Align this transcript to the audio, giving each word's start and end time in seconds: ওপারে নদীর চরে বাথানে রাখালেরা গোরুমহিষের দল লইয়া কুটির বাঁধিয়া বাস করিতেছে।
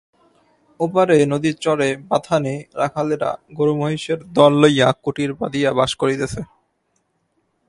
ওপারে 0.79 1.17
নদীর 1.31 1.55
চরে 1.61 1.89
বাথানে 2.09 2.53
রাখালেরা 2.75 3.31
গোরুমহিষের 3.57 4.19
দল 4.37 4.53
লইয়া 4.61 4.87
কুটির 5.03 5.31
বাঁধিয়া 5.39 5.69
বাস 5.73 5.91
করিতেছে। 5.95 6.41